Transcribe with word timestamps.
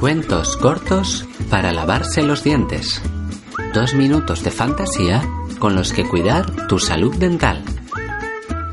Cuentos 0.00 0.56
cortos 0.56 1.26
para 1.50 1.72
lavarse 1.72 2.22
los 2.22 2.42
dientes. 2.42 3.02
Dos 3.74 3.92
minutos 3.92 4.42
de 4.42 4.50
fantasía 4.50 5.22
con 5.58 5.74
los 5.74 5.92
que 5.92 6.08
cuidar 6.08 6.66
tu 6.68 6.78
salud 6.78 7.14
dental. 7.16 7.62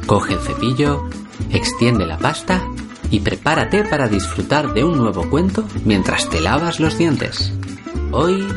Coge 0.05 0.35
el 0.35 0.39
cepillo, 0.39 1.09
extiende 1.51 2.05
la 2.05 2.17
pasta 2.17 2.63
y 3.11 3.19
prepárate 3.19 3.83
para 3.83 4.07
disfrutar 4.07 4.73
de 4.73 4.85
un 4.85 4.97
nuevo 4.97 5.29
cuento 5.29 5.65
mientras 5.83 6.29
te 6.29 6.39
lavas 6.39 6.79
los 6.79 6.97
dientes. 6.97 7.51
Hoy... 8.13 8.47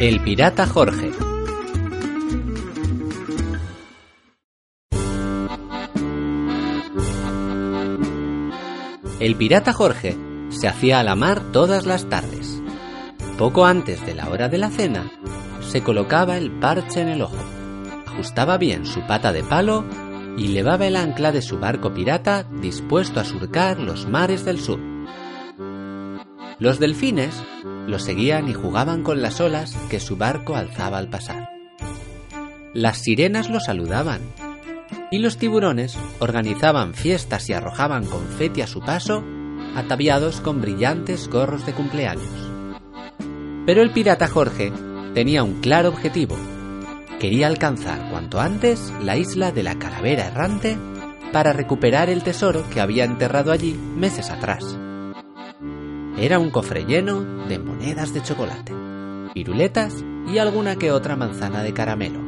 El 0.00 0.20
pirata 0.20 0.66
Jorge. 0.66 1.25
El 9.18 9.34
pirata 9.34 9.72
Jorge 9.72 10.14
se 10.50 10.68
hacía 10.68 11.00
a 11.00 11.02
la 11.02 11.16
mar 11.16 11.40
todas 11.50 11.86
las 11.86 12.04
tardes. 12.10 12.62
Poco 13.38 13.64
antes 13.64 14.04
de 14.04 14.14
la 14.14 14.28
hora 14.28 14.50
de 14.50 14.58
la 14.58 14.68
cena, 14.68 15.10
se 15.62 15.82
colocaba 15.82 16.36
el 16.36 16.50
parche 16.50 17.00
en 17.00 17.08
el 17.08 17.22
ojo, 17.22 17.38
ajustaba 18.06 18.58
bien 18.58 18.84
su 18.84 19.00
pata 19.06 19.32
de 19.32 19.42
palo 19.42 19.86
y 20.36 20.48
levaba 20.48 20.86
el 20.86 20.96
ancla 20.96 21.32
de 21.32 21.40
su 21.40 21.58
barco 21.58 21.94
pirata 21.94 22.46
dispuesto 22.60 23.18
a 23.18 23.24
surcar 23.24 23.78
los 23.78 24.06
mares 24.06 24.44
del 24.44 24.60
sur. 24.60 24.80
Los 26.58 26.78
delfines 26.78 27.42
lo 27.86 27.98
seguían 27.98 28.50
y 28.50 28.52
jugaban 28.52 29.02
con 29.02 29.22
las 29.22 29.40
olas 29.40 29.74
que 29.88 29.98
su 29.98 30.18
barco 30.18 30.56
alzaba 30.56 30.98
al 30.98 31.08
pasar. 31.08 31.48
Las 32.74 32.98
sirenas 32.98 33.48
lo 33.48 33.60
saludaban 33.60 34.20
y 35.10 35.18
los 35.18 35.38
tiburones 35.38 35.96
organizaban 36.18 36.94
fiestas 36.94 37.48
y 37.48 37.52
arrojaban 37.52 38.06
confeti 38.06 38.62
a 38.62 38.66
su 38.66 38.80
paso, 38.80 39.24
ataviados 39.74 40.40
con 40.40 40.60
brillantes 40.60 41.28
gorros 41.28 41.64
de 41.66 41.72
cumpleaños. 41.72 42.50
Pero 43.66 43.82
el 43.82 43.90
pirata 43.90 44.28
Jorge 44.28 44.72
tenía 45.14 45.42
un 45.42 45.60
claro 45.60 45.88
objetivo. 45.88 46.36
Quería 47.20 47.46
alcanzar 47.46 48.10
cuanto 48.10 48.40
antes 48.40 48.92
la 49.02 49.16
isla 49.16 49.52
de 49.52 49.62
la 49.62 49.78
calavera 49.78 50.26
errante 50.26 50.76
para 51.32 51.52
recuperar 51.52 52.08
el 52.10 52.22
tesoro 52.22 52.68
que 52.70 52.80
había 52.80 53.04
enterrado 53.04 53.52
allí 53.52 53.72
meses 53.74 54.30
atrás. 54.30 54.78
Era 56.18 56.38
un 56.38 56.50
cofre 56.50 56.84
lleno 56.84 57.46
de 57.46 57.58
monedas 57.58 58.14
de 58.14 58.22
chocolate, 58.22 58.72
piruletas 59.34 59.94
y 60.28 60.38
alguna 60.38 60.76
que 60.76 60.92
otra 60.92 61.16
manzana 61.16 61.62
de 61.62 61.74
caramelo. 61.74 62.20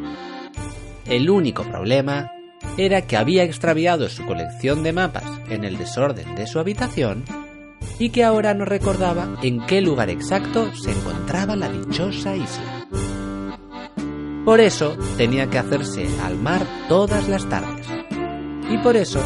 El 1.07 1.31
único 1.31 1.63
problema 1.65 2.31
era 2.77 3.03
que 3.03 3.17
había 3.17 3.45
extraviado 3.45 4.09
su 4.09 4.25
colección 4.25 4.83
de 4.83 4.93
mapas 4.93 5.25
en 5.49 5.65
el 5.65 5.77
desorden 5.77 6.35
de 6.35 6.47
su 6.47 6.59
habitación 6.59 7.25
y 7.99 8.11
que 8.11 8.25
ahora 8.25 8.55
no 8.55 8.65
recordaba 8.65 9.37
en 9.43 9.65
qué 9.67 9.81
lugar 9.81 10.11
exacto 10.11 10.73
se 10.75 10.93
encontraba 10.93 11.57
la 11.57 11.69
dichosa 11.69 12.37
isla. 12.37 12.87
Por 14.45 14.61
eso 14.61 14.97
tenía 15.17 15.51
que 15.51 15.59
hacerse 15.59 16.07
al 16.23 16.37
mar 16.37 16.63
todas 16.89 17.29
las 17.29 17.49
tardes. 17.49 17.87
Y 18.71 18.79
por 18.79 18.97
eso 18.97 19.21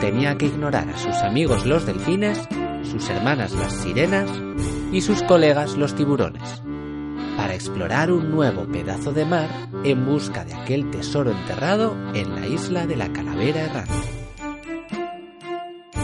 tenía 0.00 0.36
que 0.36 0.46
ignorar 0.46 0.88
a 0.88 0.98
sus 0.98 1.16
amigos 1.16 1.66
los 1.66 1.86
delfines, 1.86 2.48
sus 2.82 3.08
hermanas 3.10 3.52
las 3.52 3.72
sirenas 3.72 4.30
y 4.92 5.00
sus 5.00 5.22
colegas 5.22 5.76
los 5.76 5.94
tiburones 5.94 6.62
para 7.36 7.54
explorar 7.54 8.10
un 8.10 8.30
nuevo 8.30 8.66
pedazo 8.66 9.12
de 9.12 9.24
mar 9.24 9.48
en 9.84 10.06
busca 10.06 10.44
de 10.44 10.54
aquel 10.54 10.90
tesoro 10.90 11.30
enterrado 11.30 11.96
en 12.14 12.34
la 12.34 12.46
isla 12.46 12.86
de 12.86 12.96
la 12.96 13.12
calavera 13.12 13.62
errante. 13.62 13.92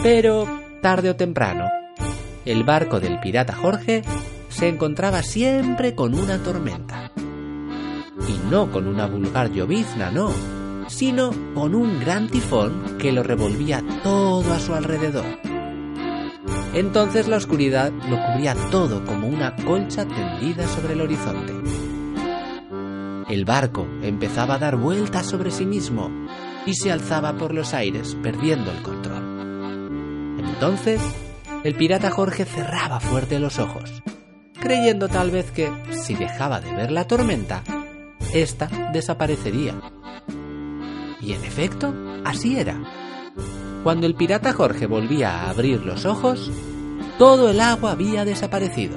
Pero, 0.03 0.47
tarde 0.81 1.11
o 1.11 1.15
temprano, 1.15 1.69
el 2.45 2.63
barco 2.63 2.99
del 2.99 3.19
pirata 3.19 3.53
Jorge 3.53 4.01
se 4.49 4.67
encontraba 4.67 5.21
siempre 5.23 5.95
con 5.95 6.15
una 6.15 6.37
tormenta. 6.39 7.11
Y 8.27 8.49
no 8.49 8.71
con 8.71 8.87
una 8.87 9.07
vulgar 9.07 9.51
llovizna, 9.51 10.11
no, 10.11 10.31
sino 10.87 11.31
con 11.53 11.75
un 11.75 11.99
gran 11.99 12.29
tifón 12.29 12.97
que 12.97 13.11
lo 13.11 13.23
revolvía 13.23 13.83
todo 14.03 14.53
a 14.53 14.59
su 14.59 14.73
alrededor. 14.73 15.50
Entonces 16.73 17.27
la 17.27 17.37
oscuridad 17.37 17.91
lo 17.91 18.17
cubría 18.25 18.55
todo 18.69 19.03
como 19.05 19.27
una 19.27 19.55
colcha 19.57 20.05
tendida 20.05 20.67
sobre 20.67 20.93
el 20.93 21.01
horizonte. 21.01 21.53
El 23.29 23.45
barco 23.45 23.87
empezaba 24.01 24.55
a 24.55 24.59
dar 24.59 24.77
vueltas 24.77 25.25
sobre 25.25 25.51
sí 25.51 25.65
mismo 25.65 26.09
y 26.65 26.75
se 26.75 26.91
alzaba 26.91 27.33
por 27.33 27.53
los 27.53 27.73
aires 27.73 28.17
perdiendo 28.21 28.71
el 28.71 28.81
control. 28.81 30.39
Entonces, 30.39 31.01
el 31.63 31.75
pirata 31.75 32.09
Jorge 32.09 32.45
cerraba 32.45 32.99
fuerte 32.99 33.39
los 33.39 33.59
ojos, 33.59 34.01
creyendo 34.59 35.07
tal 35.09 35.31
vez 35.31 35.51
que, 35.51 35.71
si 35.91 36.15
dejaba 36.15 36.61
de 36.61 36.73
ver 36.73 36.91
la 36.91 37.05
tormenta, 37.05 37.63
ésta 38.33 38.67
desaparecería. 38.93 39.75
Y 41.19 41.33
en 41.33 41.43
efecto, 41.43 41.93
así 42.25 42.57
era. 42.57 42.81
Cuando 43.83 44.05
el 44.05 44.15
pirata 44.15 44.53
Jorge 44.53 44.85
volvía 44.85 45.41
a 45.41 45.49
abrir 45.49 45.83
los 45.85 46.05
ojos, 46.05 46.51
todo 47.17 47.49
el 47.49 47.59
agua 47.59 47.91
había 47.91 48.25
desaparecido 48.25 48.95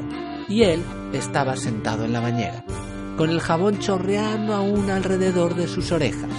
y 0.48 0.62
él 0.62 0.82
estaba 1.12 1.56
sentado 1.56 2.04
en 2.04 2.12
la 2.12 2.20
bañera, 2.20 2.64
con 3.16 3.30
el 3.30 3.40
jabón 3.40 3.78
chorreando 3.78 4.54
aún 4.54 4.90
alrededor 4.90 5.54
de 5.54 5.68
sus 5.68 5.90
orejas. 5.90 6.30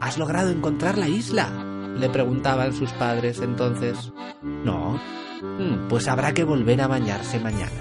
¿Has 0.00 0.18
logrado 0.18 0.50
encontrar 0.50 0.98
la 0.98 1.08
isla? 1.08 1.50
le 1.98 2.10
preguntaban 2.10 2.74
sus 2.74 2.92
padres 2.92 3.40
entonces. 3.40 4.12
No. 4.42 5.00
Mm, 5.42 5.88
pues 5.88 6.08
habrá 6.08 6.32
que 6.32 6.44
volver 6.44 6.80
a 6.80 6.86
bañarse 6.86 7.40
mañana. 7.40 7.72